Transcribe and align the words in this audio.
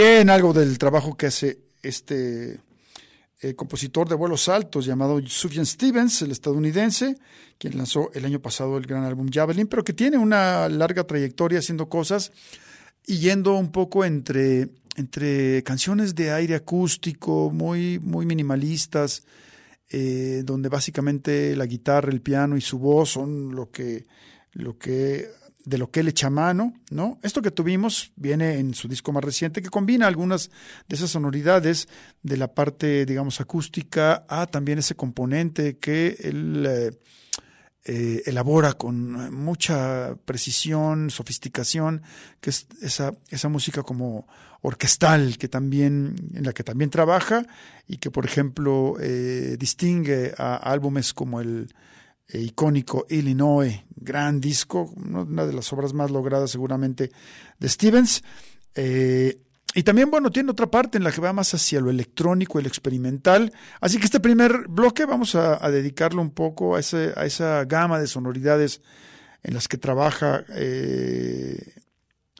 Bien, 0.00 0.30
algo 0.30 0.52
del 0.52 0.78
trabajo 0.78 1.16
que 1.16 1.26
hace 1.26 1.58
este 1.82 2.60
eh, 3.40 3.54
compositor 3.56 4.08
de 4.08 4.14
vuelos 4.14 4.48
altos 4.48 4.86
llamado 4.86 5.20
Sufjan 5.26 5.66
Stevens, 5.66 6.22
el 6.22 6.30
estadounidense, 6.30 7.18
quien 7.58 7.76
lanzó 7.76 8.08
el 8.14 8.24
año 8.24 8.40
pasado 8.40 8.78
el 8.78 8.86
gran 8.86 9.02
álbum 9.02 9.28
Javelin, 9.28 9.66
pero 9.66 9.82
que 9.82 9.92
tiene 9.92 10.16
una 10.16 10.68
larga 10.68 11.02
trayectoria 11.02 11.58
haciendo 11.58 11.88
cosas 11.88 12.30
y 13.08 13.18
yendo 13.18 13.56
un 13.56 13.72
poco 13.72 14.04
entre, 14.04 14.68
entre 14.94 15.64
canciones 15.64 16.14
de 16.14 16.30
aire 16.30 16.54
acústico 16.54 17.50
muy, 17.50 17.98
muy 17.98 18.24
minimalistas, 18.24 19.24
eh, 19.90 20.42
donde 20.44 20.68
básicamente 20.68 21.56
la 21.56 21.66
guitarra, 21.66 22.12
el 22.12 22.20
piano 22.20 22.56
y 22.56 22.60
su 22.60 22.78
voz 22.78 23.10
son 23.10 23.52
lo 23.52 23.72
que, 23.72 24.06
lo 24.52 24.78
que 24.78 25.28
de 25.68 25.76
lo 25.76 25.90
que 25.90 26.00
él 26.00 26.08
echa 26.08 26.30
mano, 26.30 26.72
¿no? 26.90 27.18
Esto 27.22 27.42
que 27.42 27.50
tuvimos 27.50 28.12
viene 28.16 28.58
en 28.58 28.72
su 28.72 28.88
disco 28.88 29.12
más 29.12 29.22
reciente, 29.22 29.60
que 29.60 29.68
combina 29.68 30.06
algunas 30.06 30.50
de 30.88 30.96
esas 30.96 31.10
sonoridades 31.10 31.88
de 32.22 32.38
la 32.38 32.54
parte, 32.54 33.04
digamos, 33.04 33.40
acústica 33.40 34.24
a 34.28 34.46
también 34.46 34.78
ese 34.78 34.94
componente 34.94 35.76
que 35.76 36.16
él 36.20 36.66
eh, 36.66 36.90
eh, 37.84 38.22
elabora 38.24 38.72
con 38.72 39.34
mucha 39.34 40.16
precisión, 40.24 41.10
sofisticación, 41.10 42.02
que 42.40 42.48
es 42.50 42.66
esa, 42.80 43.12
esa 43.28 43.50
música 43.50 43.82
como 43.82 44.26
orquestal 44.62 45.36
que 45.36 45.48
también, 45.48 46.16
en 46.34 46.44
la 46.44 46.54
que 46.54 46.64
también 46.64 46.88
trabaja 46.88 47.44
y 47.86 47.98
que, 47.98 48.10
por 48.10 48.24
ejemplo, 48.24 48.96
eh, 49.00 49.56
distingue 49.58 50.32
a 50.38 50.56
álbumes 50.56 51.12
como 51.12 51.40
el 51.42 51.68
eh, 52.28 52.40
icónico 52.40 53.06
Illinois, 53.08 53.84
gran 53.96 54.40
disco, 54.40 54.92
una 54.96 55.46
de 55.46 55.52
las 55.52 55.72
obras 55.72 55.94
más 55.94 56.10
logradas 56.10 56.50
seguramente 56.50 57.10
de 57.58 57.68
Stevens. 57.68 58.22
Eh, 58.74 59.40
y 59.74 59.82
también, 59.82 60.10
bueno, 60.10 60.30
tiene 60.30 60.50
otra 60.50 60.70
parte 60.70 60.98
en 60.98 61.04
la 61.04 61.12
que 61.12 61.20
va 61.20 61.32
más 61.32 61.52
hacia 61.54 61.80
lo 61.80 61.90
electrónico, 61.90 62.58
el 62.58 62.66
experimental. 62.66 63.52
Así 63.80 63.98
que 63.98 64.06
este 64.06 64.20
primer 64.20 64.66
bloque 64.68 65.04
vamos 65.04 65.34
a, 65.34 65.58
dedicarlo 65.70 66.22
un 66.22 66.30
poco 66.30 66.74
a, 66.74 66.78
a, 66.78 67.26
esa 67.26 67.64
gama 67.64 68.00
de 68.00 68.06
sonoridades 68.06 68.80
en 69.42 69.54
las 69.54 69.68
que 69.68 69.78
trabaja 69.78 70.44
eh, 70.50 71.74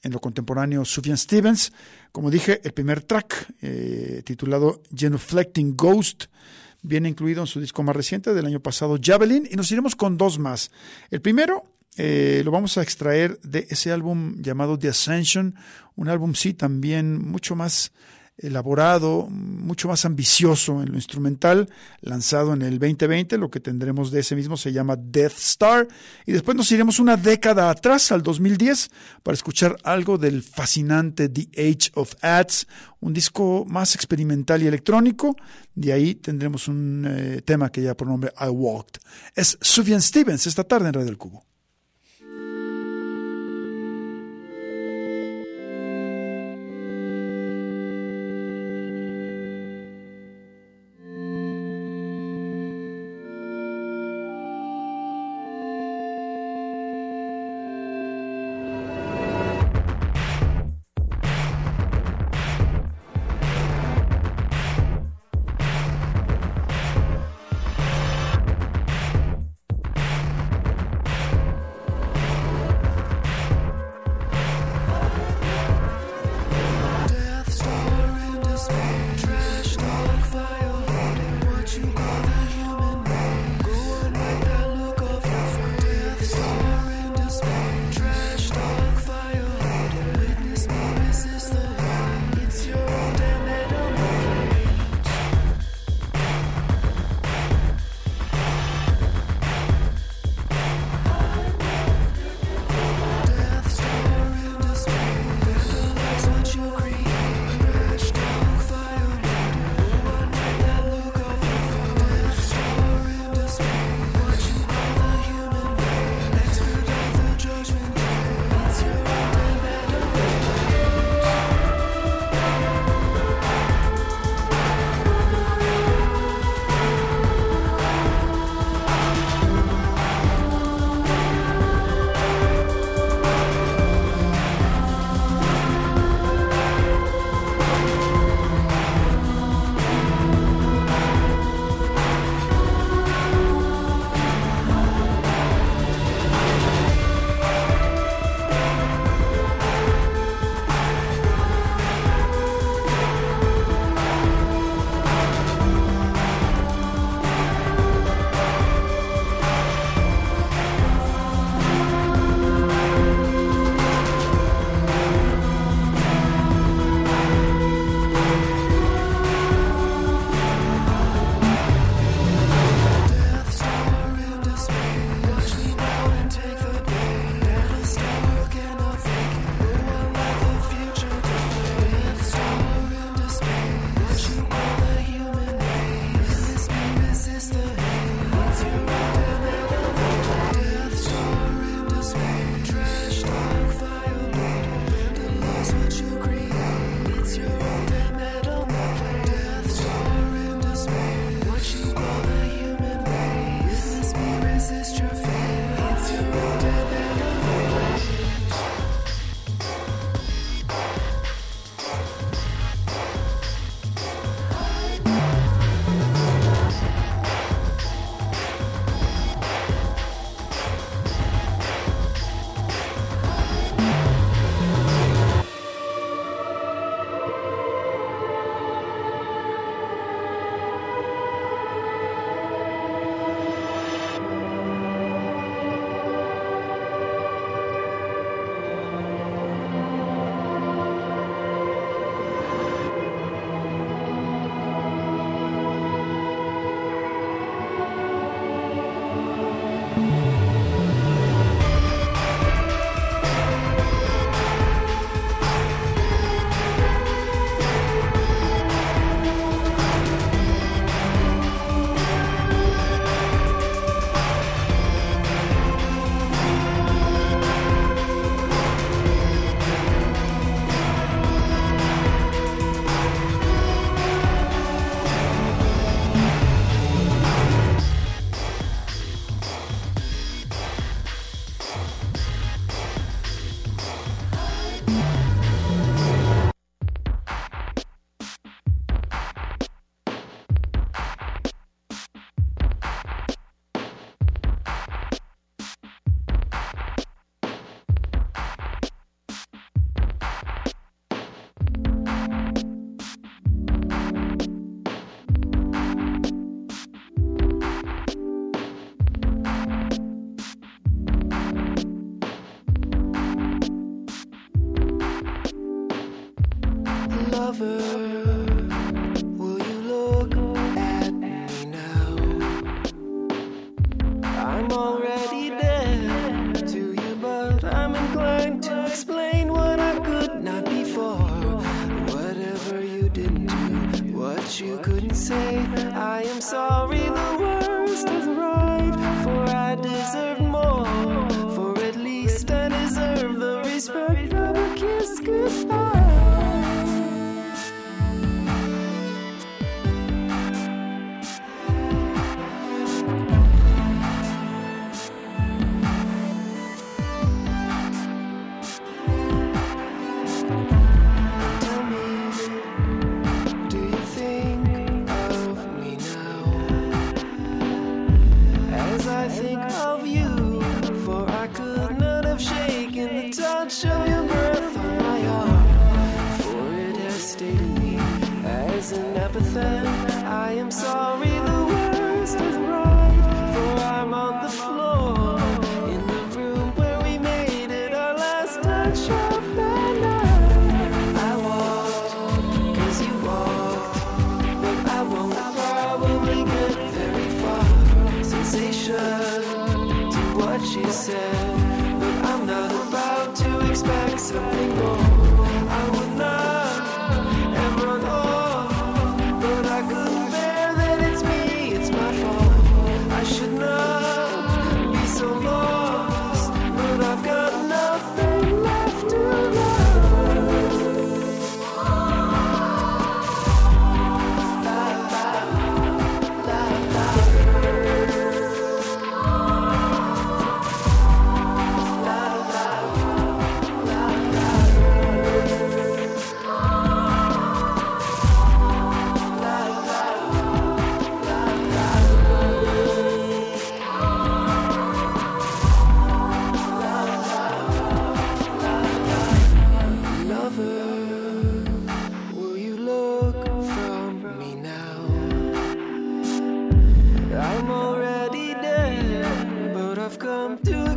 en 0.02 0.12
lo 0.12 0.20
contemporáneo 0.20 0.84
Sufjan 0.84 1.16
Stevens. 1.16 1.72
Como 2.12 2.30
dije, 2.30 2.60
el 2.64 2.72
primer 2.72 3.02
track, 3.02 3.54
eh, 3.62 4.22
titulado 4.24 4.82
Genuflecting 4.94 5.76
Ghost, 5.76 6.24
viene 6.82 7.08
incluido 7.08 7.40
en 7.40 7.46
su 7.46 7.60
disco 7.60 7.82
más 7.82 7.96
reciente 7.96 8.34
del 8.34 8.46
año 8.46 8.60
pasado, 8.60 8.98
Javelin, 9.02 9.48
y 9.50 9.56
nos 9.56 9.70
iremos 9.72 9.96
con 9.96 10.16
dos 10.16 10.38
más. 10.38 10.70
El 11.10 11.20
primero 11.20 11.64
eh, 11.96 12.42
lo 12.44 12.50
vamos 12.50 12.78
a 12.78 12.82
extraer 12.82 13.40
de 13.40 13.66
ese 13.70 13.90
álbum 13.90 14.36
llamado 14.40 14.78
The 14.78 14.88
Ascension, 14.88 15.56
un 15.96 16.08
álbum 16.08 16.34
sí 16.34 16.54
también 16.54 17.20
mucho 17.20 17.56
más 17.56 17.92
elaborado, 18.38 19.26
mucho 19.28 19.88
más 19.88 20.04
ambicioso 20.04 20.80
en 20.82 20.90
lo 20.90 20.94
instrumental, 20.94 21.68
lanzado 22.00 22.54
en 22.54 22.62
el 22.62 22.78
2020, 22.78 23.36
lo 23.36 23.50
que 23.50 23.60
tendremos 23.60 24.10
de 24.10 24.20
ese 24.20 24.36
mismo 24.36 24.56
se 24.56 24.72
llama 24.72 24.96
Death 24.96 25.36
Star, 25.38 25.88
y 26.24 26.32
después 26.32 26.56
nos 26.56 26.70
iremos 26.70 27.00
una 27.00 27.16
década 27.16 27.68
atrás, 27.68 28.12
al 28.12 28.22
2010, 28.22 28.90
para 29.22 29.34
escuchar 29.34 29.76
algo 29.82 30.18
del 30.18 30.42
fascinante 30.42 31.28
The 31.28 31.48
Age 31.56 31.90
of 31.94 32.14
Ads, 32.22 32.68
un 33.00 33.12
disco 33.12 33.64
más 33.66 33.94
experimental 33.94 34.62
y 34.62 34.66
electrónico, 34.66 35.36
de 35.74 35.92
ahí 35.92 36.14
tendremos 36.14 36.68
un 36.68 37.06
eh, 37.08 37.42
tema 37.44 37.70
que 37.70 37.82
ya 37.82 37.96
por 37.96 38.08
nombre 38.08 38.32
I 38.40 38.48
Walked. 38.48 39.00
Es 39.34 39.58
Sufjan 39.60 40.02
Stevens 40.02 40.46
esta 40.46 40.64
tarde 40.64 40.88
en 40.88 40.94
Radio 40.94 41.06
del 41.06 41.18
Cubo. 41.18 41.47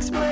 Express. 0.02 0.31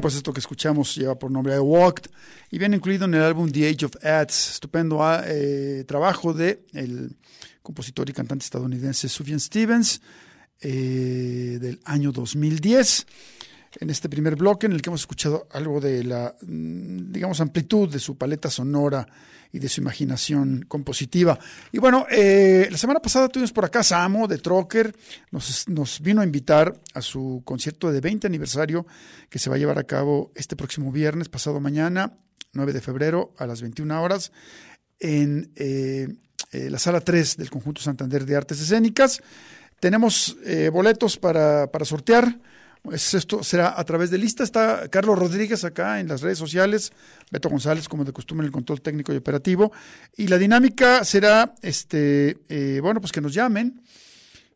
Pues 0.00 0.14
esto 0.14 0.32
que 0.32 0.40
escuchamos 0.40 0.94
lleva 0.94 1.18
por 1.18 1.30
nombre 1.30 1.54
I 1.54 1.58
Walked 1.58 2.10
y 2.50 2.58
viene 2.58 2.76
incluido 2.76 3.06
en 3.06 3.14
el 3.14 3.22
álbum 3.22 3.50
The 3.50 3.68
Age 3.68 3.86
of 3.86 4.04
Ads, 4.04 4.50
estupendo 4.52 5.02
ah, 5.02 5.22
eh, 5.26 5.84
trabajo 5.86 6.34
de 6.34 6.64
el 6.72 7.16
compositor 7.62 8.08
y 8.10 8.12
cantante 8.12 8.44
estadounidense 8.44 9.08
Sufjan 9.08 9.40
Stevens 9.40 10.00
eh, 10.60 11.58
del 11.60 11.80
año 11.84 12.12
2010 12.12 13.06
en 13.78 13.90
este 13.90 14.08
primer 14.08 14.36
bloque 14.36 14.66
en 14.66 14.72
el 14.72 14.82
que 14.82 14.90
hemos 14.90 15.02
escuchado 15.02 15.46
algo 15.52 15.80
de 15.80 16.04
la, 16.04 16.34
mm, 16.42 17.12
digamos, 17.12 17.40
amplitud 17.40 17.90
de 17.90 17.98
su 17.98 18.16
paleta 18.16 18.50
sonora 18.50 19.06
y 19.52 19.58
de 19.58 19.68
su 19.68 19.80
imaginación 19.80 20.64
compositiva. 20.66 21.38
Y 21.72 21.78
bueno, 21.78 22.06
eh, 22.10 22.68
la 22.70 22.78
semana 22.78 23.00
pasada 23.00 23.28
tuvimos 23.28 23.52
por 23.52 23.64
acá 23.64 23.82
Samo 23.82 24.26
de 24.26 24.38
Trocker, 24.38 24.94
nos, 25.30 25.68
nos, 25.68 26.00
vino 26.00 26.20
a 26.20 26.24
invitar 26.24 26.74
a 26.94 27.00
su 27.00 27.42
concierto 27.44 27.92
de 27.92 28.00
20 28.00 28.26
aniversario 28.26 28.86
que 29.30 29.38
se 29.38 29.50
va 29.50 29.56
a 29.56 29.58
llevar 29.58 29.78
a 29.78 29.84
cabo 29.84 30.32
este 30.34 30.56
próximo 30.56 30.90
viernes, 30.90 31.28
pasado 31.28 31.60
mañana, 31.60 32.18
9 32.52 32.72
de 32.72 32.80
febrero, 32.80 33.34
a 33.38 33.46
las 33.46 33.60
21 33.60 34.02
horas, 34.02 34.32
en 34.98 35.52
eh, 35.56 36.08
eh, 36.52 36.70
la 36.70 36.78
sala 36.78 37.00
3 37.00 37.36
del 37.36 37.50
Conjunto 37.50 37.82
Santander 37.82 38.24
de 38.24 38.36
Artes 38.36 38.60
Escénicas. 38.60 39.20
Tenemos 39.80 40.36
eh, 40.44 40.70
boletos 40.72 41.18
para, 41.18 41.70
para 41.70 41.84
sortear. 41.84 42.38
Es- 42.92 43.14
Esto 43.14 43.42
será 43.42 43.78
a 43.78 43.84
través 43.84 44.10
de 44.10 44.18
lista. 44.18 44.42
Está 44.44 44.88
Carlos 44.88 45.18
Rodríguez 45.18 45.64
acá 45.64 46.00
en 46.00 46.08
las 46.08 46.20
redes 46.22 46.38
sociales, 46.38 46.92
Beto 47.30 47.48
González, 47.48 47.88
como 47.88 48.04
de 48.04 48.12
costumbre, 48.12 48.44
en 48.44 48.48
el 48.48 48.52
control 48.52 48.80
técnico 48.80 49.12
y 49.12 49.16
operativo. 49.16 49.72
Y 50.16 50.28
la 50.28 50.38
dinámica 50.38 51.04
será, 51.04 51.54
este, 51.62 52.38
eh, 52.48 52.80
bueno, 52.82 53.00
pues 53.00 53.12
que 53.12 53.20
nos 53.20 53.32
llamen, 53.34 53.82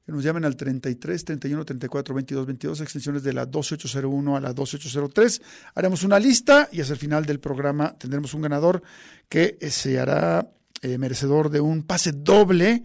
que 0.06 0.12
nos 0.12 0.24
llamen 0.24 0.44
al 0.44 0.56
33 0.56 1.24
31 1.24 1.64
34 1.64 2.14
22 2.14 2.46
22, 2.46 2.80
extensiones 2.80 3.22
de 3.22 3.32
la 3.32 3.46
12801 3.46 4.36
a 4.36 4.40
la 4.40 4.52
12803. 4.52 5.42
Haremos 5.74 6.02
una 6.02 6.18
lista 6.18 6.68
y 6.72 6.80
hacia 6.80 6.94
el 6.94 6.98
final 6.98 7.24
del 7.26 7.40
programa 7.40 7.96
tendremos 7.98 8.34
un 8.34 8.42
ganador 8.42 8.82
que 9.28 9.56
eh, 9.60 9.70
se 9.70 9.98
hará 10.00 10.50
eh, 10.82 10.98
merecedor 10.98 11.50
de 11.50 11.60
un 11.60 11.82
pase 11.82 12.12
doble 12.12 12.82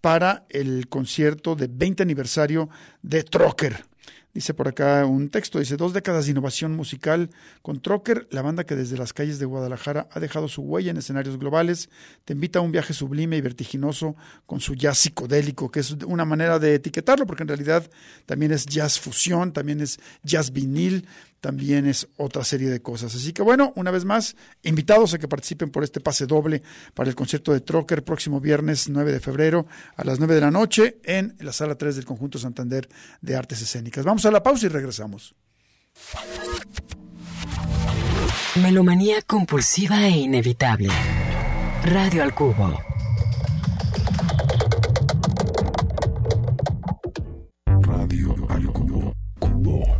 para 0.00 0.46
el 0.50 0.88
concierto 0.88 1.56
de 1.56 1.66
20 1.68 2.02
aniversario 2.04 2.68
de 3.02 3.24
Trocker. 3.24 3.84
Dice 4.38 4.54
por 4.54 4.68
acá 4.68 5.04
un 5.04 5.30
texto, 5.30 5.58
dice, 5.58 5.76
dos 5.76 5.92
décadas 5.92 6.26
de 6.26 6.30
innovación 6.30 6.70
musical 6.76 7.28
con 7.60 7.80
Trocker, 7.80 8.28
la 8.30 8.40
banda 8.40 8.62
que 8.62 8.76
desde 8.76 8.96
las 8.96 9.12
calles 9.12 9.40
de 9.40 9.46
Guadalajara 9.46 10.08
ha 10.12 10.20
dejado 10.20 10.46
su 10.46 10.62
huella 10.62 10.92
en 10.92 10.96
escenarios 10.96 11.40
globales, 11.40 11.90
te 12.24 12.34
invita 12.34 12.60
a 12.60 12.62
un 12.62 12.70
viaje 12.70 12.92
sublime 12.92 13.36
y 13.36 13.40
vertiginoso 13.40 14.14
con 14.46 14.60
su 14.60 14.76
jazz 14.76 14.98
psicodélico, 14.98 15.72
que 15.72 15.80
es 15.80 15.90
una 16.06 16.24
manera 16.24 16.60
de 16.60 16.76
etiquetarlo, 16.76 17.26
porque 17.26 17.42
en 17.42 17.48
realidad 17.48 17.90
también 18.26 18.52
es 18.52 18.64
jazz 18.66 19.00
fusión, 19.00 19.52
también 19.52 19.80
es 19.80 19.98
jazz 20.22 20.52
vinil, 20.52 21.08
también 21.40 21.86
es 21.86 22.08
otra 22.16 22.44
serie 22.44 22.68
de 22.68 22.80
cosas. 22.80 23.14
Así 23.14 23.32
que 23.32 23.42
bueno, 23.42 23.72
una 23.76 23.90
vez 23.90 24.04
más, 24.04 24.36
invitados 24.62 25.14
a 25.14 25.18
que 25.18 25.28
participen 25.28 25.70
por 25.70 25.84
este 25.84 26.00
pase 26.00 26.26
doble 26.26 26.62
para 26.94 27.08
el 27.08 27.16
concierto 27.16 27.52
de 27.52 27.60
Trocker 27.60 28.04
próximo 28.04 28.40
viernes 28.40 28.88
9 28.88 29.12
de 29.12 29.20
febrero 29.20 29.66
a 29.96 30.04
las 30.04 30.18
9 30.18 30.34
de 30.34 30.40
la 30.40 30.50
noche 30.50 30.98
en 31.04 31.36
la 31.40 31.52
sala 31.52 31.76
3 31.76 31.96
del 31.96 32.04
Conjunto 32.04 32.38
Santander 32.38 32.88
de 33.20 33.36
Artes 33.36 33.62
Escénicas. 33.62 34.04
Vamos 34.04 34.24
a 34.26 34.30
la 34.30 34.42
pausa 34.42 34.66
y 34.66 34.68
regresamos. 34.68 35.34
Melomanía 38.56 39.22
compulsiva 39.22 40.06
e 40.06 40.10
inevitable. 40.10 40.90
Radio 41.84 42.22
al 42.22 42.34
Cubo. 42.34 42.80
Radio 47.66 48.46
al 48.48 48.72
cubo. 48.72 49.12
Cubo. 49.38 49.97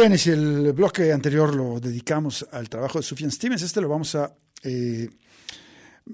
Bien, 0.00 0.14
y 0.14 0.16
si 0.16 0.30
el 0.30 0.72
bloque 0.72 1.12
anterior 1.12 1.54
lo 1.54 1.78
dedicamos 1.78 2.46
al 2.52 2.70
trabajo 2.70 2.98
de 2.98 3.02
Sufjan 3.02 3.30
Stevens, 3.30 3.60
este 3.60 3.82
lo 3.82 3.88
vamos 3.90 4.14
a... 4.14 4.34
eh, 4.62 5.10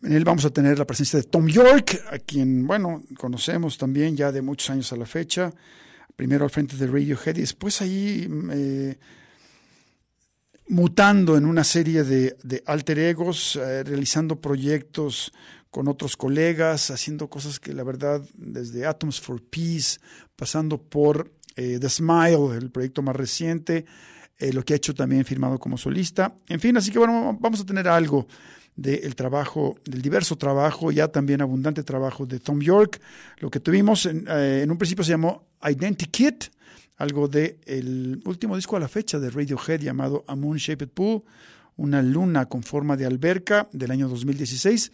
en 0.02 0.12
él 0.12 0.24
vamos 0.24 0.44
a 0.44 0.50
tener 0.50 0.76
la 0.76 0.84
presencia 0.84 1.20
de 1.20 1.26
Tom 1.26 1.46
York, 1.46 2.02
a 2.10 2.18
quien, 2.18 2.66
bueno, 2.66 3.04
conocemos 3.16 3.78
también 3.78 4.16
ya 4.16 4.32
de 4.32 4.42
muchos 4.42 4.70
años 4.70 4.92
a 4.92 4.96
la 4.96 5.06
fecha. 5.06 5.54
Primero 6.16 6.42
al 6.42 6.50
frente 6.50 6.76
de 6.76 6.88
Radiohead 6.88 7.36
y 7.36 7.42
después 7.42 7.80
ahí 7.80 8.28
eh, 8.50 8.98
mutando 10.66 11.36
en 11.36 11.44
una 11.44 11.62
serie 11.62 12.02
de, 12.02 12.36
de 12.42 12.64
alter 12.66 12.98
egos, 12.98 13.54
eh, 13.54 13.84
realizando 13.84 14.40
proyectos 14.40 15.32
con 15.70 15.86
otros 15.86 16.16
colegas, 16.16 16.90
haciendo 16.90 17.30
cosas 17.30 17.60
que 17.60 17.72
la 17.72 17.84
verdad, 17.84 18.20
desde 18.34 18.84
Atoms 18.84 19.20
for 19.20 19.40
Peace, 19.40 20.00
pasando 20.34 20.76
por 20.82 21.30
eh, 21.56 21.78
The 21.80 21.88
Smile, 21.88 22.56
el 22.56 22.70
proyecto 22.70 23.02
más 23.02 23.16
reciente, 23.16 23.86
eh, 24.38 24.52
lo 24.52 24.62
que 24.62 24.74
ha 24.74 24.76
hecho 24.76 24.94
también 24.94 25.24
firmado 25.24 25.58
como 25.58 25.78
solista. 25.78 26.34
En 26.48 26.60
fin, 26.60 26.76
así 26.76 26.90
que 26.90 26.98
bueno, 26.98 27.36
vamos 27.40 27.60
a 27.60 27.64
tener 27.64 27.88
algo 27.88 28.26
del 28.76 29.14
trabajo, 29.14 29.78
del 29.86 30.02
diverso 30.02 30.36
trabajo, 30.36 30.92
ya 30.92 31.08
también 31.08 31.40
abundante 31.40 31.82
trabajo 31.82 32.26
de 32.26 32.38
Tom 32.38 32.60
York. 32.60 33.00
Lo 33.38 33.50
que 33.50 33.60
tuvimos 33.60 34.04
en, 34.04 34.26
eh, 34.28 34.66
un 34.68 34.76
principio 34.76 35.02
se 35.02 35.12
llamó 35.12 35.46
Identikit, 35.66 36.44
algo 36.98 37.28
del 37.28 37.58
el 37.64 38.22
último 38.26 38.54
disco 38.56 38.76
a 38.76 38.80
la 38.80 38.88
fecha 38.88 39.18
de 39.18 39.30
Radiohead 39.30 39.80
llamado 39.80 40.24
A 40.28 40.36
Moon 40.36 40.58
Shaped 40.58 40.88
Pool, 40.88 41.22
una 41.76 42.02
luna 42.02 42.46
con 42.46 42.62
forma 42.62 42.96
de 42.96 43.06
alberca 43.06 43.68
del 43.72 43.90
año 43.90 44.08
2016. 44.08 44.92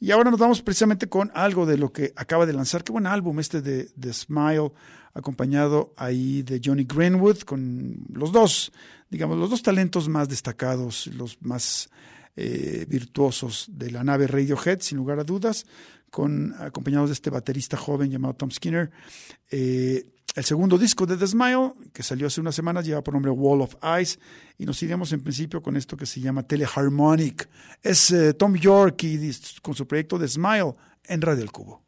Y 0.00 0.10
ahora 0.10 0.30
nos 0.30 0.40
vamos 0.40 0.60
precisamente 0.60 1.06
con 1.08 1.30
algo 1.34 1.64
de 1.64 1.78
lo 1.78 1.92
que 1.92 2.12
acaba 2.16 2.44
de 2.44 2.52
lanzar. 2.52 2.84
Qué 2.84 2.92
buen 2.92 3.06
álbum 3.06 3.40
este 3.40 3.62
de, 3.62 3.88
de 3.96 4.12
Smile, 4.12 4.70
acompañado 5.14 5.94
ahí 5.96 6.42
de 6.42 6.60
Johnny 6.62 6.84
Greenwood, 6.84 7.40
con 7.40 8.04
los 8.12 8.32
dos, 8.32 8.72
digamos, 9.08 9.38
los 9.38 9.48
dos 9.48 9.62
talentos 9.62 10.08
más 10.08 10.28
destacados, 10.28 11.06
los 11.06 11.40
más 11.40 11.88
eh, 12.36 12.84
virtuosos 12.88 13.66
de 13.72 13.92
la 13.92 14.02
nave 14.02 14.26
Radiohead, 14.26 14.80
sin 14.80 14.98
lugar 14.98 15.20
a 15.20 15.24
dudas, 15.24 15.66
con, 16.10 16.54
acompañados 16.58 17.10
de 17.10 17.14
este 17.14 17.30
baterista 17.30 17.76
joven 17.76 18.10
llamado 18.10 18.34
Tom 18.34 18.50
Skinner. 18.50 18.90
Eh, 19.50 20.04
el 20.34 20.44
segundo 20.44 20.76
disco 20.76 21.06
de 21.06 21.16
The 21.16 21.28
Smile, 21.28 21.74
que 21.92 22.02
salió 22.02 22.26
hace 22.26 22.40
unas 22.40 22.56
semanas, 22.56 22.84
lleva 22.84 23.04
por 23.04 23.14
nombre 23.14 23.30
Wall 23.30 23.62
of 23.62 23.76
Ice, 24.00 24.18
y 24.58 24.66
nos 24.66 24.82
iremos 24.82 25.12
en 25.12 25.20
principio 25.20 25.62
con 25.62 25.76
esto 25.76 25.96
que 25.96 26.06
se 26.06 26.20
llama 26.20 26.42
Teleharmonic. 26.42 27.48
Es 27.80 28.10
eh, 28.10 28.34
Tom 28.34 28.56
York 28.56 29.04
y 29.04 29.30
con 29.62 29.74
su 29.74 29.86
proyecto 29.86 30.18
The 30.18 30.26
Smile 30.26 30.74
en 31.04 31.20
Radio 31.22 31.44
El 31.44 31.52
Cubo. 31.52 31.84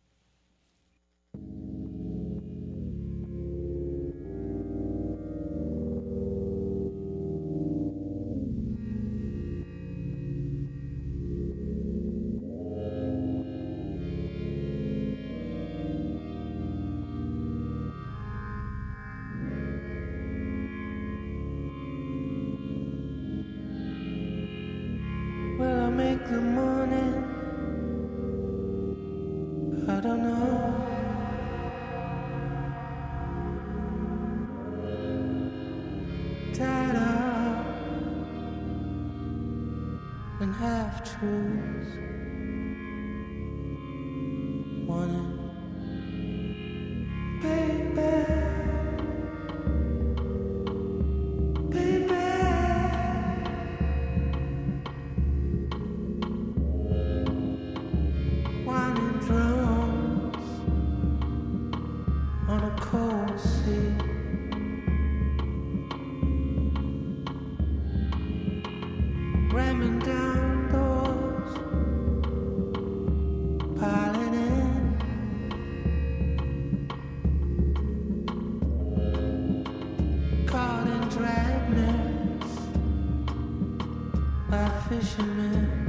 fisherman 85.01 85.86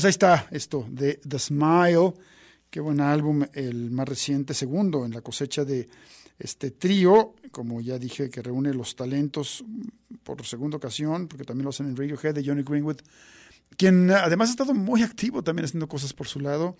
Pues 0.00 0.06
ahí 0.06 0.12
está 0.12 0.48
esto 0.50 0.86
de 0.90 1.20
The 1.28 1.38
Smile, 1.38 2.14
qué 2.70 2.80
buen 2.80 3.02
álbum, 3.02 3.44
el 3.52 3.90
más 3.90 4.08
reciente, 4.08 4.54
segundo 4.54 5.04
en 5.04 5.12
la 5.12 5.20
cosecha 5.20 5.62
de 5.62 5.90
este 6.38 6.70
trío, 6.70 7.34
como 7.50 7.82
ya 7.82 7.98
dije, 7.98 8.30
que 8.30 8.40
reúne 8.40 8.72
los 8.72 8.96
talentos 8.96 9.62
por 10.22 10.46
segunda 10.46 10.78
ocasión, 10.78 11.28
porque 11.28 11.44
también 11.44 11.64
lo 11.64 11.68
hacen 11.68 11.86
en 11.86 11.98
Radiohead 11.98 12.34
de 12.34 12.42
Johnny 12.42 12.62
Greenwood, 12.62 12.96
quien 13.76 14.10
además 14.10 14.48
ha 14.48 14.52
estado 14.52 14.72
muy 14.72 15.02
activo 15.02 15.44
también 15.44 15.66
haciendo 15.66 15.86
cosas 15.86 16.14
por 16.14 16.26
su 16.26 16.40
lado, 16.40 16.78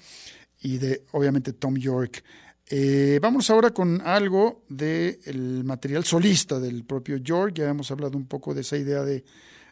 y 0.59 0.79
de 0.79 1.05
obviamente 1.13 1.53
Tom 1.53 1.77
York. 1.77 2.25
Eh, 2.71 3.19
vamos 3.21 3.51
ahora 3.51 3.69
con 3.69 4.01
algo 4.01 4.65
del 4.71 5.63
material 5.65 6.07
solista 6.07 6.59
del 6.59 6.85
propio 6.85 7.19
York, 7.19 7.53
ya 7.57 7.69
hemos 7.69 7.91
hablado 7.91 8.17
un 8.17 8.27
poco 8.27 8.55
de 8.55 8.63
esa 8.63 8.79
idea 8.79 9.03
de... 9.03 9.25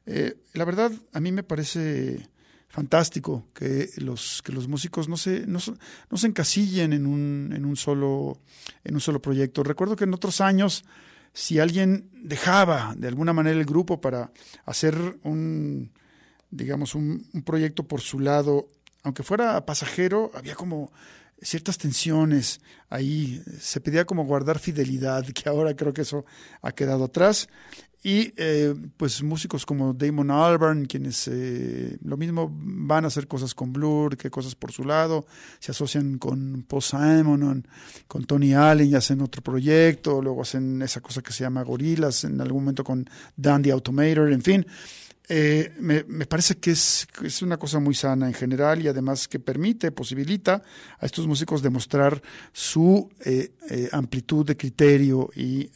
eh, 0.05 0.37
la 0.53 0.67
verdad, 0.67 0.93
a 1.15 1.21
mí 1.21 1.33
me 1.33 1.45
parece 1.45 2.29
fantástico 2.79 3.49
que 3.55 3.91
los, 3.97 4.41
que 4.45 4.53
los 4.53 4.69
músicos 4.69 5.09
no 5.09 5.17
se, 5.17 5.45
no, 5.49 5.59
no 6.11 6.17
se 6.17 6.27
encasillen 6.29 6.93
en 6.93 7.07
un, 7.07 7.53
en, 7.53 7.65
un 7.65 7.75
solo, 7.75 8.39
en 8.85 8.95
un 8.95 9.01
solo 9.01 9.21
proyecto. 9.21 9.65
Recuerdo 9.65 9.97
que 9.97 10.05
en 10.05 10.15
otros 10.15 10.41
años, 10.41 10.85
si 11.33 11.59
alguien 11.59 12.09
dejaba 12.23 12.95
de 12.97 13.09
alguna 13.09 13.33
manera 13.33 13.59
el 13.59 13.65
grupo 13.65 14.01
para 14.01 14.31
hacer 14.65 14.95
un, 15.25 15.91
digamos, 16.51 16.95
un, 16.95 17.27
un 17.33 17.43
proyecto 17.43 17.83
por 17.83 18.01
su 18.01 18.21
lado, 18.21 18.69
aunque 19.03 19.25
fuera 19.25 19.67
pasajero, 19.67 20.31
había 20.33 20.55
como 20.55 20.93
ciertas 21.43 21.79
tensiones 21.79 22.61
ahí, 22.91 23.43
se 23.61 23.81
pedía 23.81 24.05
como 24.05 24.25
guardar 24.25 24.61
fidelidad, 24.61 25.27
que 25.35 25.49
ahora 25.49 25.75
creo 25.75 25.93
que 25.93 26.03
eso 26.03 26.25
ha 26.63 26.71
quedado 26.71 27.07
atrás. 27.07 27.49
Y 28.03 28.33
eh, 28.37 28.75
pues 28.97 29.23
músicos 29.23 29.67
como 29.67 29.93
Damon 29.93 30.31
Albarn, 30.31 30.87
quienes 30.87 31.29
eh, 31.29 31.99
lo 32.05 32.17
mismo 32.17 32.49
van 32.53 33.05
a 33.05 33.09
hacer 33.09 33.27
cosas 33.27 33.55
con 33.55 33.73
Blur 33.73 34.17
que 34.17 34.31
cosas 34.31 34.55
por 34.55 34.71
su 34.71 34.85
lado, 34.85 35.27
se 35.59 35.73
asocian 35.73 36.19
con 36.19 36.65
Paul 36.69 36.83
Simon, 36.83 37.67
con 38.07 38.25
Tony 38.25 38.55
Allen 38.55 38.89
y 38.89 38.95
hacen 38.95 39.21
otro 39.21 39.43
proyecto, 39.43 40.23
luego 40.23 40.43
hacen 40.43 40.81
esa 40.83 41.01
cosa 41.01 41.23
que 41.23 41.33
se 41.33 41.43
llama 41.43 41.65
Gorilas, 41.65 42.23
en 42.23 42.41
algún 42.41 42.63
momento 42.63 42.85
con 42.85 43.05
Dandy 43.37 43.71
Automator, 43.71 44.33
en 44.33 44.43
fin. 44.43 44.67
Eh, 45.31 45.75
me, 45.79 46.05
me 46.05 46.25
parece 46.25 46.57
que 46.57 46.71
es, 46.71 47.07
es 47.23 47.43
una 47.43 47.59
cosa 47.59 47.79
muy 47.81 47.95
sana 47.95 48.27
en 48.27 48.33
general 48.33 48.81
y 48.81 48.89
además 48.89 49.29
que 49.29 49.39
permite, 49.39 49.93
posibilita 49.93 50.63
a 50.99 51.05
estos 51.05 51.27
músicos 51.27 51.61
demostrar 51.61 52.23
su 52.51 53.11
eh, 53.27 53.51
eh, 53.69 53.91
amplitud 53.93 54.47
de 54.47 54.57
criterio 54.57 55.29
y 55.37 55.71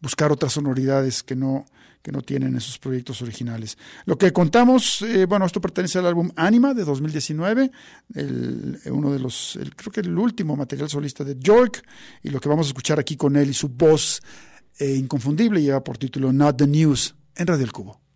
buscar 0.00 0.32
otras 0.32 0.52
sonoridades 0.52 1.22
que 1.22 1.34
no, 1.34 1.66
que 2.02 2.12
no 2.12 2.22
tienen 2.22 2.54
en 2.54 2.60
sus 2.60 2.78
proyectos 2.78 3.22
originales. 3.22 3.76
Lo 4.04 4.16
que 4.16 4.32
contamos, 4.32 5.02
eh, 5.02 5.26
bueno, 5.26 5.46
esto 5.46 5.60
pertenece 5.60 5.98
al 5.98 6.06
álbum 6.06 6.30
Anima 6.36 6.74
de 6.74 6.84
2019, 6.84 7.70
el, 8.14 8.78
uno 8.86 9.12
de 9.12 9.18
los, 9.18 9.58
creo 9.76 9.92
que 9.92 10.00
el 10.00 10.16
último 10.16 10.56
material 10.56 10.88
solista 10.88 11.24
de 11.24 11.36
York, 11.38 11.82
y 12.22 12.30
lo 12.30 12.40
que 12.40 12.48
vamos 12.48 12.66
a 12.66 12.70
escuchar 12.70 12.98
aquí 12.98 13.16
con 13.16 13.36
él 13.36 13.50
y 13.50 13.54
su 13.54 13.68
voz 13.68 14.22
eh, 14.78 14.94
inconfundible 14.94 15.60
lleva 15.60 15.82
por 15.82 15.98
título 15.98 16.32
Not 16.32 16.58
the 16.58 16.66
News 16.66 17.14
en 17.34 17.46
Radio 17.46 17.64
El 17.64 17.72
Cubo. 17.72 18.07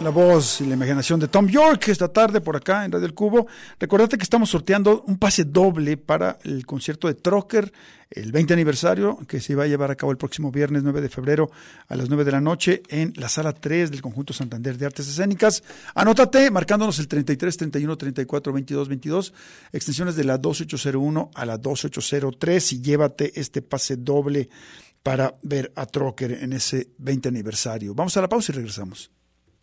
La 0.00 0.10
voz 0.10 0.60
y 0.60 0.66
la 0.66 0.74
imaginación 0.74 1.18
de 1.18 1.26
Tom 1.26 1.48
York 1.48 1.88
esta 1.88 2.08
tarde 2.08 2.40
por 2.40 2.54
acá 2.54 2.84
en 2.84 2.92
Radio 2.92 3.06
El 3.06 3.14
Cubo. 3.14 3.48
Recordate 3.80 4.16
que 4.16 4.22
estamos 4.22 4.48
sorteando 4.48 5.02
un 5.06 5.18
pase 5.18 5.44
doble 5.44 5.96
para 5.96 6.38
el 6.44 6.64
concierto 6.66 7.08
de 7.08 7.14
Trocker, 7.14 7.72
el 8.10 8.30
20 8.30 8.54
aniversario, 8.54 9.18
que 9.26 9.40
se 9.40 9.56
va 9.56 9.64
a 9.64 9.66
llevar 9.66 9.90
a 9.90 9.96
cabo 9.96 10.12
el 10.12 10.18
próximo 10.18 10.52
viernes 10.52 10.84
9 10.84 11.00
de 11.00 11.08
febrero 11.08 11.50
a 11.88 11.96
las 11.96 12.08
9 12.08 12.24
de 12.24 12.30
la 12.30 12.40
noche 12.40 12.82
en 12.88 13.12
la 13.16 13.28
sala 13.28 13.52
3 13.52 13.90
del 13.90 14.00
Conjunto 14.00 14.32
Santander 14.32 14.78
de 14.78 14.86
Artes 14.86 15.08
Escénicas. 15.08 15.64
Anótate 15.94 16.50
marcándonos 16.52 16.98
el 17.00 17.08
33 17.08 17.56
31 17.56 17.96
34 17.96 18.52
22 18.52 18.88
22, 18.88 19.34
extensiones 19.72 20.14
de 20.14 20.24
la 20.24 20.38
2801 20.38 21.30
a 21.34 21.44
la 21.44 21.58
2803 21.58 22.72
y 22.72 22.82
llévate 22.82 23.40
este 23.40 23.62
pase 23.62 23.96
doble 23.96 24.48
para 25.02 25.34
ver 25.42 25.72
a 25.74 25.86
Trocker 25.86 26.32
en 26.32 26.52
ese 26.52 26.90
20 26.98 27.30
aniversario. 27.30 27.94
Vamos 27.94 28.16
a 28.16 28.20
la 28.20 28.28
pausa 28.28 28.52
y 28.52 28.56
regresamos. 28.56 29.10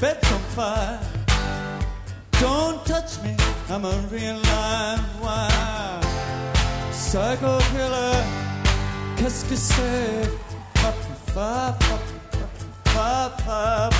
Bed's 0.00 0.32
on 0.32 0.40
fire. 0.56 1.00
Don't 2.40 2.84
touch 2.84 3.22
me, 3.22 3.36
I'm 3.70 3.84
a 3.84 3.96
real 4.10 4.36
live 4.36 5.20
wire. 5.22 6.00
Psycho 6.92 7.58
killer, 7.72 8.24
qu'est-ce 9.16 9.44
que 9.46 9.56
c'est? 9.56 10.28
Fa, 10.76 10.92
fa, 11.34 11.76
fa, 11.80 11.98
fa, 12.84 13.30
fa, 13.44 13.90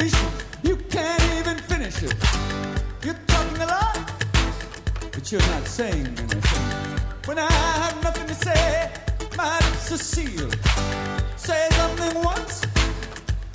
conversation, 0.00 0.28
you 0.62 0.76
can't 0.88 1.22
even 1.38 1.56
finish 1.56 2.02
it. 2.02 2.14
You're 3.04 3.18
talking 3.26 3.62
a 3.62 3.66
lot, 3.66 3.98
but 5.12 5.30
you're 5.30 5.40
not 5.40 5.66
saying 5.66 6.06
anything. 6.06 7.00
When 7.26 7.38
I 7.38 7.50
have 7.50 8.02
nothing 8.02 8.26
to 8.26 8.34
say, 8.34 8.90
are 9.38 9.60
sealed. 9.96 10.56
Say 11.36 11.68
something 11.72 12.22
once, 12.22 12.64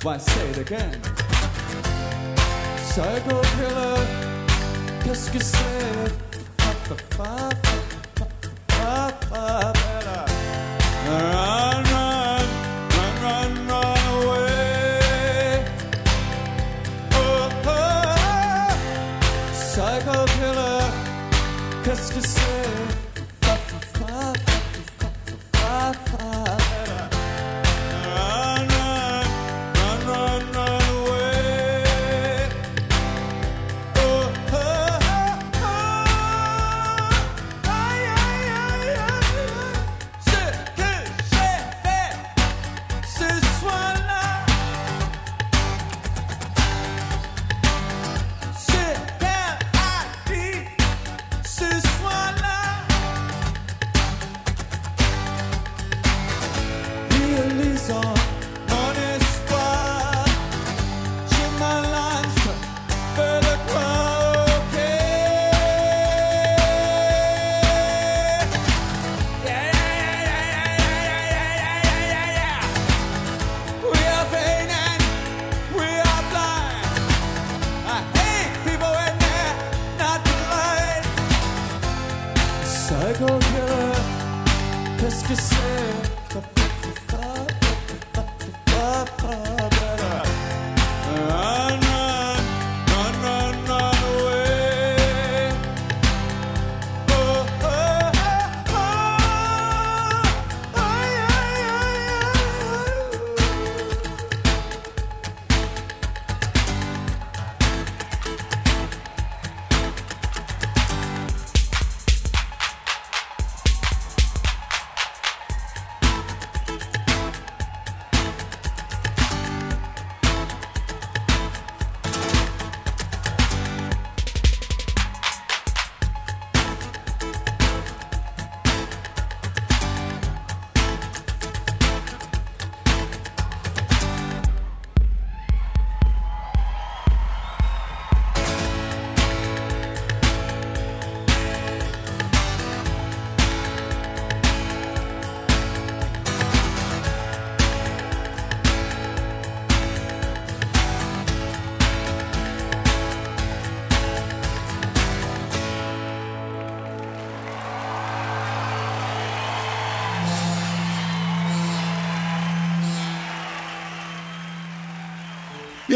why 0.02 0.18
say 0.18 0.50
it 0.50 0.58
again? 0.58 1.00
Psycho 2.76 3.40
killer, 3.56 4.06
qu'est-ce 5.04 5.30
que 5.30 5.42
c'est? 5.42 5.66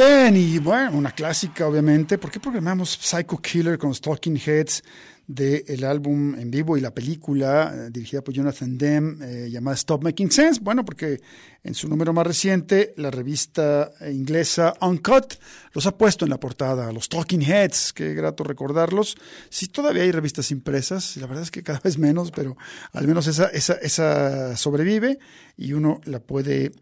Y 0.03 0.59
bueno, 0.61 0.97
una 0.97 1.13
clásica, 1.13 1.69
obviamente. 1.69 2.17
¿Por 2.17 2.31
qué 2.31 2.41
programamos 2.41 2.89
Psycho 2.89 3.37
Killer 3.37 3.77
con 3.77 3.91
los 3.91 4.01
Talking 4.01 4.39
Heads 4.39 4.83
del 5.27 5.85
álbum 5.85 6.35
en 6.37 6.51
vivo 6.51 6.79
y 6.79 6.81
la 6.81 6.95
película 6.95 7.71
eh, 7.75 7.91
dirigida 7.91 8.25
por 8.25 8.33
Jonathan 8.33 8.79
Demme 8.79 9.19
eh, 9.21 9.51
llamada 9.51 9.75
Stop 9.75 10.03
Making 10.03 10.31
Sense? 10.31 10.59
Bueno, 10.63 10.87
porque 10.87 11.21
en 11.63 11.75
su 11.75 11.87
número 11.87 12.15
más 12.15 12.27
reciente, 12.27 12.95
la 12.97 13.11
revista 13.11 13.93
inglesa 14.11 14.73
Uncut 14.81 15.35
los 15.75 15.87
ha 15.87 15.99
puesto 15.99 16.25
en 16.25 16.31
la 16.31 16.41
portada, 16.41 16.91
los 16.93 17.11
Talking 17.11 17.43
Heads. 17.43 17.93
Qué 17.93 18.15
grato 18.15 18.43
recordarlos. 18.43 19.19
Sí, 19.51 19.69
todavía 19.69 20.05
hay 20.05 20.13
revistas 20.13 20.51
impresas, 20.51 21.19
la 21.19 21.27
verdad 21.27 21.43
es 21.43 21.51
que 21.51 21.63
cada 21.63 21.81
vez 21.81 21.99
menos, 21.99 22.31
pero 22.31 22.57
al 22.95 23.07
menos 23.07 23.27
esa, 23.27 23.49
esa, 23.49 23.75
esa 23.75 24.57
sobrevive 24.57 25.19
y 25.59 25.75
uno 25.75 26.01
la 26.07 26.21
puede. 26.21 26.73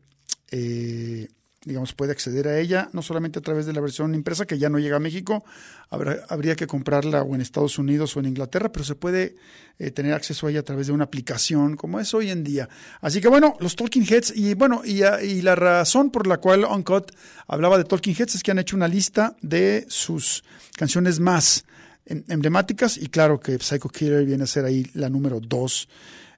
Eh, 0.52 1.26
digamos, 1.64 1.92
puede 1.92 2.12
acceder 2.12 2.46
a 2.48 2.58
ella, 2.58 2.88
no 2.92 3.02
solamente 3.02 3.40
a 3.40 3.42
través 3.42 3.66
de 3.66 3.72
la 3.72 3.80
versión 3.80 4.14
impresa, 4.14 4.46
que 4.46 4.58
ya 4.58 4.68
no 4.68 4.78
llega 4.78 4.96
a 4.96 5.00
México, 5.00 5.44
habrá, 5.90 6.24
habría 6.28 6.54
que 6.54 6.66
comprarla 6.66 7.22
o 7.22 7.34
en 7.34 7.40
Estados 7.40 7.78
Unidos 7.78 8.16
o 8.16 8.20
en 8.20 8.26
Inglaterra, 8.26 8.70
pero 8.70 8.84
se 8.84 8.94
puede 8.94 9.36
eh, 9.78 9.90
tener 9.90 10.14
acceso 10.14 10.46
a 10.46 10.50
ella 10.50 10.60
a 10.60 10.64
través 10.64 10.86
de 10.86 10.92
una 10.92 11.04
aplicación, 11.04 11.76
como 11.76 11.98
es 11.98 12.14
hoy 12.14 12.30
en 12.30 12.44
día. 12.44 12.68
Así 13.00 13.20
que 13.20 13.28
bueno, 13.28 13.56
los 13.60 13.74
Talking 13.74 14.06
Heads, 14.08 14.32
y 14.36 14.54
bueno, 14.54 14.82
y, 14.84 15.02
la 15.42 15.54
razón 15.54 16.10
por 16.10 16.26
la 16.26 16.38
cual 16.38 16.64
Uncut 16.64 17.12
hablaba 17.46 17.76
de 17.76 17.84
Talking 17.84 18.14
Heads 18.14 18.36
es 18.36 18.42
que 18.42 18.50
han 18.52 18.58
hecho 18.58 18.76
una 18.76 18.88
lista 18.88 19.36
de 19.42 19.84
sus 19.88 20.44
canciones 20.76 21.18
más 21.18 21.64
em, 22.06 22.22
emblemáticas, 22.28 22.96
y 22.96 23.08
claro 23.08 23.40
que 23.40 23.58
Psycho 23.58 23.88
Killer 23.88 24.24
viene 24.24 24.44
a 24.44 24.46
ser 24.46 24.64
ahí 24.64 24.86
la 24.94 25.08
número 25.08 25.40
dos. 25.40 25.88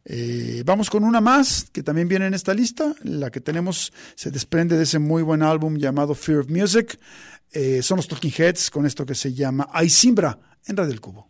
Eh, 0.05 0.63
vamos 0.65 0.89
con 0.91 1.05
una 1.05 1.21
más 1.21 1.69
que 1.73 1.83
también 1.83 2.09
viene 2.09 2.27
en 2.27 2.35
esta 2.35 2.55
lista. 2.55 2.95
La 3.03 3.31
que 3.31 3.41
tenemos 3.41 3.93
se 4.15 4.31
desprende 4.31 4.77
de 4.77 4.85
ese 4.85 4.99
muy 4.99 5.23
buen 5.23 5.43
álbum 5.43 5.77
llamado 5.77 6.15
Fear 6.15 6.41
of 6.41 6.49
Music. 6.49 6.99
Eh, 7.53 7.83
son 7.83 7.97
los 7.97 8.09
Talking 8.09 8.33
Heads 8.37 8.71
con 8.71 8.87
esto 8.87 9.05
que 9.05 9.15
se 9.15 9.35
llama 9.35 9.69
Aisimbra 9.73 10.39
en 10.67 10.77
Radio 10.77 10.91
del 10.91 11.01
Cubo. 11.01 11.30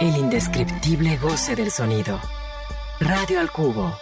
El 0.00 0.16
indescriptible 0.16 1.18
goce 1.18 1.54
del 1.54 1.70
sonido. 1.70 2.18
Radio 3.00 3.38
al 3.38 3.52
cubo. 3.52 3.92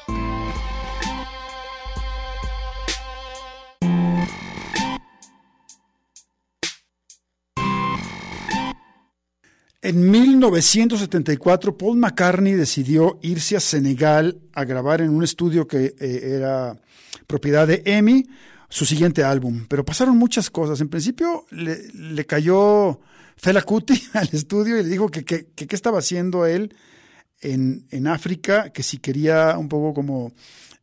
En 9.83 10.09
1974, 10.09 11.77
Paul 11.77 11.99
McCartney 11.99 12.53
decidió 12.53 13.19
irse 13.23 13.57
a 13.57 13.61
Senegal 13.61 14.39
a 14.53 14.65
grabar 14.65 15.01
en 15.01 15.11
un 15.11 15.25
estudio 15.25 15.67
que 15.67 15.97
eh, 15.99 16.21
era 16.37 16.81
propiedad 17.27 17.67
de 17.67 17.83
EMI 17.85 18.25
su 18.69 18.87
siguiente 18.87 19.25
álbum. 19.25 19.67
Pero 19.69 19.85
pasaron 19.85 20.17
muchas 20.17 20.49
cosas. 20.49 20.81
En 20.81 20.91
principio 20.91 21.45
le, 21.51 21.89
le 21.93 22.25
cayó 22.25 23.01
Fela 23.39 23.63
Kuti 23.63 24.01
al 24.13 24.29
estudio 24.33 24.79
y 24.79 24.83
le 24.83 24.89
dijo 24.89 25.09
que 25.09 25.25
qué 25.25 25.67
estaba 25.71 26.01
haciendo 26.01 26.45
él 26.47 26.75
en, 27.41 27.87
en 27.91 28.07
África, 28.07 28.71
que 28.71 28.83
si 28.83 28.99
quería 28.99 29.57
un 29.59 29.69
poco 29.69 29.95
como 29.95 30.33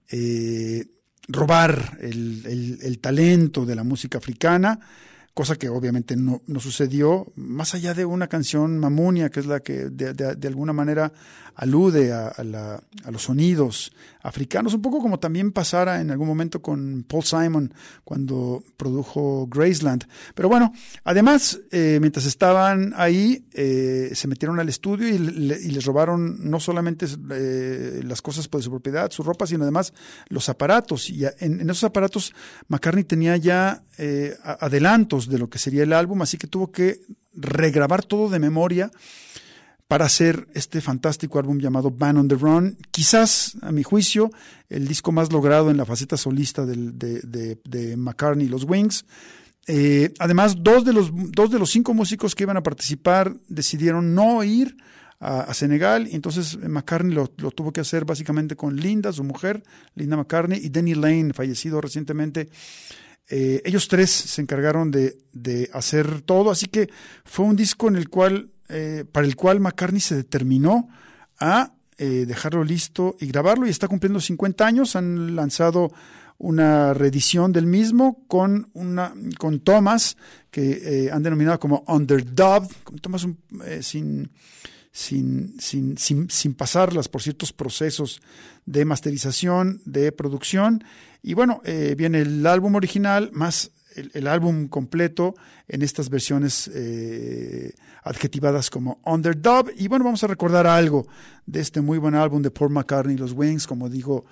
eh, 0.10 0.86
robar 1.28 1.98
el, 2.02 2.80
el, 2.82 3.00
talento 3.00 3.66
de 3.66 3.76
la 3.76 3.84
música 3.84 4.20
africana, 4.20 4.80
cosa 5.34 5.56
que 5.56 5.70
obviamente 5.70 6.16
no, 6.16 6.42
no, 6.48 6.60
sucedió, 6.60 7.32
más 7.36 7.74
allá 7.74 7.94
de 7.94 8.06
una 8.06 8.28
canción 8.28 8.80
mamunia, 8.80 9.30
que 9.30 9.40
es 9.40 9.48
la 9.48 9.60
que 9.60 9.90
de, 9.90 10.14
de, 10.14 10.48
alguna 10.48 10.72
manera 10.72 11.12
alude 11.56 12.14
a, 12.14 12.32
la, 12.44 12.82
a, 13.04 13.12
los 13.12 13.24
sonidos 13.24 13.92
africanos, 14.26 14.74
un 14.74 14.82
poco 14.82 15.00
como 15.00 15.20
también 15.20 15.52
pasara 15.52 16.02
en 16.02 16.10
algún 16.10 16.28
momento 16.28 16.62
con 16.62 17.06
Paul 17.08 17.24
Simon 17.24 17.74
cuando 18.04 18.64
produjo 18.76 19.48
Graceland. 19.48 20.06
Pero 20.34 20.50
bueno, 20.50 20.74
además, 21.04 21.60
eh, 21.72 22.00
mientras 22.02 22.26
estaban 22.26 22.94
ahí, 22.98 23.46
eh, 23.54 24.12
se 24.14 24.28
metieron 24.28 24.60
al 24.60 24.68
estudio 24.68 25.08
y, 25.08 25.18
le, 25.20 25.62
y, 25.62 25.70
les 25.70 25.86
robaron 25.86 26.50
no 26.50 26.60
solamente 26.60 27.06
eh, 27.32 28.02
las 28.04 28.22
cosas 28.22 28.48
por 28.48 28.64
su 28.64 28.72
propiedad, 28.72 29.12
su 29.12 29.22
ropa, 29.22 29.46
sino 29.46 29.64
además 29.64 29.94
los 30.30 30.50
aparatos. 30.50 31.10
Y 31.10 31.26
en, 31.40 31.62
en 31.62 31.70
esos 31.70 31.84
aparatos 31.84 32.34
McCartney 32.68 33.04
tenía 33.04 33.38
ya 33.38 33.84
eh, 33.98 34.36
adelantos 34.44 35.30
de 35.30 35.38
lo 35.38 35.50
que 35.50 35.60
sería 35.60 35.84
el 35.84 35.94
álbum, 35.94 36.22
así 36.22 36.38
que 36.38 36.48
tuvo 36.48 36.72
que 36.72 37.00
regrabar 37.34 38.04
todo 38.04 38.30
de 38.30 38.40
memoria 38.40 38.92
para 39.88 40.06
hacer 40.06 40.48
este 40.54 40.82
fantástico 40.82 41.38
álbum 41.38 41.60
llamado 41.60 41.92
Band 41.92 42.18
on 42.18 42.28
the 42.28 42.36
Run, 42.36 42.78
quizás, 42.92 43.56
a 43.62 43.72
mi 43.72 43.84
juicio, 43.84 44.32
el 44.68 44.88
disco 44.88 45.12
más 45.12 45.32
logrado 45.32 45.70
en 45.70 45.78
la 45.78 45.86
faceta 45.86 46.18
solista 46.18 46.66
de, 46.66 47.96
McCartney 47.98 48.48
y 48.48 48.50
los 48.50 48.64
Wings. 48.64 49.06
Eh, 49.68 50.12
además, 50.20 50.56
dos 50.60 50.86
de, 50.86 50.94
los, 50.94 51.12
dos 51.14 51.52
de 51.52 51.60
los 51.60 51.70
cinco 51.70 51.94
músicos 51.94 52.34
que 52.34 52.44
iban 52.44 52.58
a 52.58 52.64
participar 52.64 53.36
decidieron 53.48 54.16
no 54.16 54.44
ir 54.44 54.76
a, 55.20 55.54
Senegal, 55.54 56.08
y 56.12 56.16
entonces 56.16 56.58
McCartney 56.58 57.14
lo, 57.14 57.28
tuvo 57.28 57.72
que 57.72 57.82
hacer 57.82 58.06
básicamente 58.06 58.56
con 58.56 58.76
Linda, 58.76 59.12
su 59.14 59.24
mujer, 59.24 59.64
Linda 59.96 60.18
McCartney, 60.18 60.60
y 60.64 60.70
Danny 60.70 60.94
Lane, 60.94 61.34
fallecido 61.34 61.80
recientemente. 61.80 62.50
Eh, 63.28 63.62
ellos 63.66 63.88
tres 63.88 64.12
se 64.12 64.42
encargaron 64.42 64.92
de 64.92 65.70
hacer 65.74 66.22
todo, 66.22 66.52
así 66.52 66.68
que 66.68 66.90
fue 67.24 67.46
un 67.46 67.56
disco 67.56 67.88
en 67.88 67.96
el 67.96 68.10
cual 68.10 68.52
eh, 68.70 69.06
para 69.12 69.28
el 69.28 69.36
cual 69.36 69.60
McCartney 69.60 70.02
se 70.02 70.16
determinó 70.16 70.90
a 71.40 71.74
eh, 71.98 72.26
dejarlo 72.28 72.64
listo 72.64 73.16
y 73.20 73.28
grabarlo 73.28 73.68
y 73.68 73.70
está 73.70 73.88
cumpliendo 73.88 74.20
50 74.20 74.66
años. 74.66 74.96
Han 74.96 75.36
lanzado 75.36 75.92
una 76.38 76.94
reedición 76.94 77.54
del 77.54 77.66
mismo 77.66 78.24
con, 78.28 78.70
una, 78.74 79.14
con 79.38 79.60
tomas 79.60 80.18
que 80.52 81.06
eh, 81.06 81.12
han 81.12 81.24
denominado 81.24 81.60
como 81.60 81.84
underdubbed, 81.88 82.70
tomas 83.02 83.24
un, 83.24 83.38
sin, 83.82 84.32
sin, 84.92 85.56
sin, 85.60 86.30
sin, 86.30 86.54
pasarlas 86.56 87.08
por 87.08 87.22
ciertos 87.22 87.54
procesos 87.54 88.22
de 88.66 88.84
masterización, 88.84 89.82
de 89.86 90.12
producción. 90.12 90.84
Y 91.22 91.34
bueno, 91.34 91.62
viene 91.98 92.20
el 92.20 92.46
álbum 92.46 92.76
original 92.76 93.30
más 93.34 93.72
el, 93.96 94.28
álbum 94.28 94.68
completo 94.68 95.36
en 95.68 95.82
estas 95.82 96.10
versiones 96.10 96.70
eh, 96.74 97.74
adjetivadas 98.04 98.70
como 98.70 99.00
underdub. 99.06 99.72
Y 99.76 99.88
bueno, 99.88 100.06
vamos 100.06 100.24
a 100.24 100.28
recordar 100.28 100.68
algo 100.68 101.08
de 101.46 101.62
este 101.62 101.82
muy 101.82 101.98
buen 101.98 102.16
álbum 102.16 102.42
de 102.42 102.52
Paul 102.52 102.72
McCartney 102.72 103.16
y 103.16 103.18
los 103.18 103.34
Wings, 103.34 103.68
como 103.68 103.90
digo, 103.90 104.26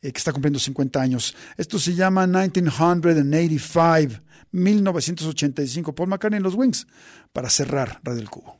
eh, 0.00 0.12
que 0.12 0.18
está 0.18 0.32
cumpliendo 0.32 0.58
50 0.58 1.00
años. 1.00 1.36
Esto 1.56 1.78
se 1.78 1.94
llama 1.94 2.26
1985, 2.26 4.22
1985, 4.52 5.94
Paul 5.94 6.08
McCartney 6.08 6.40
y 6.40 6.42
los 6.42 6.54
Wings, 6.54 6.86
para 7.32 7.50
cerrar 7.50 8.00
Radio 8.02 8.28
Cubo. 8.30 8.57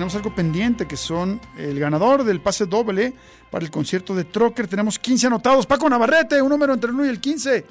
Tenemos 0.00 0.14
algo 0.14 0.34
pendiente 0.34 0.88
que 0.88 0.96
son 0.96 1.38
el 1.58 1.78
ganador 1.78 2.24
del 2.24 2.40
pase 2.40 2.64
doble 2.64 3.12
para 3.50 3.66
el 3.66 3.70
concierto 3.70 4.14
de 4.14 4.24
Trocker. 4.24 4.66
Tenemos 4.66 4.98
15 4.98 5.26
anotados. 5.26 5.66
Paco 5.66 5.90
Navarrete, 5.90 6.40
un 6.40 6.48
número 6.48 6.72
entre 6.72 6.88
el 6.88 6.96
1 6.96 7.04
y 7.04 7.08
el 7.10 7.20
15. 7.20 7.64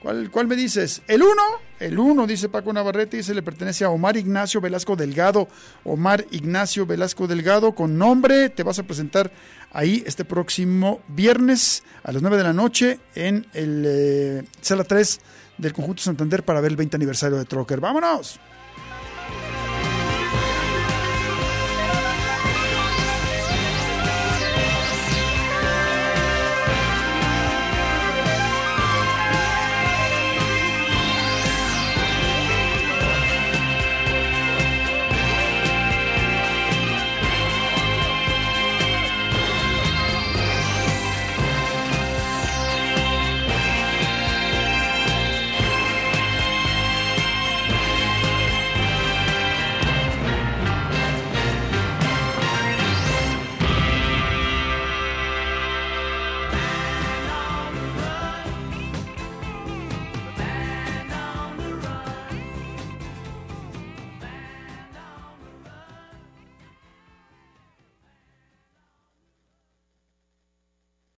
¿Cuál, 0.00 0.30
cuál 0.30 0.46
me 0.46 0.54
dices? 0.54 1.02
¿El 1.08 1.20
1? 1.20 1.32
El 1.80 1.98
1, 1.98 2.28
dice 2.28 2.48
Paco 2.48 2.72
Navarrete, 2.72 3.16
y 3.16 3.24
se 3.24 3.34
le 3.34 3.42
pertenece 3.42 3.84
a 3.84 3.90
Omar 3.90 4.16
Ignacio 4.16 4.60
Velasco 4.60 4.94
Delgado. 4.94 5.48
Omar 5.82 6.24
Ignacio 6.30 6.86
Velasco 6.86 7.26
Delgado, 7.26 7.74
con 7.74 7.98
nombre. 7.98 8.48
Te 8.48 8.62
vas 8.62 8.78
a 8.78 8.84
presentar 8.84 9.32
ahí 9.72 10.04
este 10.06 10.24
próximo 10.24 11.00
viernes 11.08 11.82
a 12.04 12.12
las 12.12 12.22
9 12.22 12.36
de 12.36 12.42
la 12.44 12.52
noche 12.52 13.00
en 13.16 13.48
el 13.52 13.82
eh, 13.84 14.44
sala 14.60 14.84
3 14.84 15.20
del 15.58 15.72
Conjunto 15.72 16.04
Santander 16.04 16.44
para 16.44 16.60
ver 16.60 16.70
el 16.70 16.76
20 16.76 16.94
aniversario 16.94 17.36
de 17.36 17.46
Trocker. 17.46 17.80
¡Vámonos! 17.80 18.38